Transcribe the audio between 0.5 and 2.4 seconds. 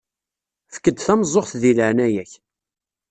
Efk-d tameẓẓuɣt di leɛnaya-k.